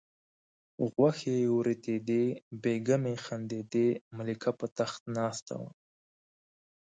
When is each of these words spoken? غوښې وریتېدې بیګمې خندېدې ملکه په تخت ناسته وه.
غوښې 0.91 1.37
وریتېدې 1.55 2.23
بیګمې 2.61 3.15
خندېدې 3.23 3.87
ملکه 4.17 4.51
په 4.59 4.65
تخت 4.77 5.01
ناسته 5.17 5.53
وه. 5.61 5.69